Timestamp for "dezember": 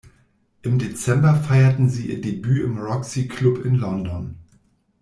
0.79-1.35